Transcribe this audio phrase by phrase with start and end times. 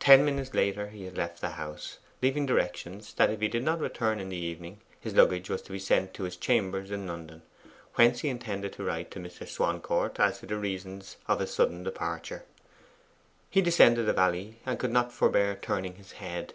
[0.00, 3.80] Ten minutes later he had left the house, leaving directions that if he did not
[3.80, 7.42] return in the evening his luggage was to be sent to his chambers in London,
[7.96, 9.46] whence he intended to write to Mr.
[9.46, 12.46] Swancourt as to the reasons of his sudden departure.
[13.50, 16.54] He descended the valley, and could not forbear turning his head.